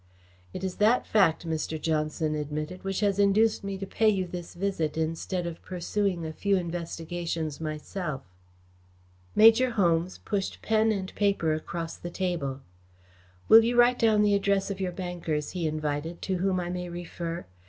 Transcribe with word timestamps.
"It 0.51 0.63
is 0.63 0.77
that 0.77 1.05
fact," 1.05 1.47
Mr. 1.47 1.79
Johnson 1.79 2.33
admitted, 2.33 2.83
"which 2.83 3.01
has 3.01 3.19
induced 3.19 3.63
me 3.63 3.77
to 3.77 3.85
pay 3.85 4.09
you 4.09 4.25
this 4.25 4.55
visit 4.55 4.97
instead 4.97 5.45
of 5.45 5.61
pursuing 5.61 6.25
a 6.25 6.33
few 6.33 6.57
investigations 6.57 7.61
myself." 7.61 8.23
Major 9.35 9.69
Holmes 9.69 10.17
pushed 10.17 10.63
pen 10.63 10.91
and 10.91 11.13
paper 11.13 11.53
across 11.53 11.97
the 11.97 12.09
table. 12.09 12.61
"Will 13.47 13.63
you 13.63 13.75
write 13.75 13.99
down 13.99 14.23
the 14.23 14.33
address 14.33 14.71
of 14.71 14.81
your 14.81 14.91
bankers," 14.91 15.51
he 15.51 15.67
invited, 15.67 16.19
"to 16.23 16.37
whom 16.37 16.59
I 16.59 16.71
may 16.71 16.89
refer? 16.89 17.45